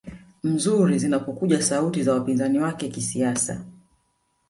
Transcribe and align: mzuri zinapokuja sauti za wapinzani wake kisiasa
mzuri 0.43 0.99
zinapokuja 0.99 1.61
sauti 1.61 2.03
za 2.03 2.13
wapinzani 2.13 2.59
wake 2.59 2.89
kisiasa 2.89 3.61